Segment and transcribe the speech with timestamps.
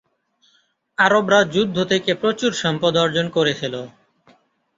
[0.97, 3.73] আরবরা যুদ্ধ থেকে প্রচুর সম্পদ অর্জন করেছিল।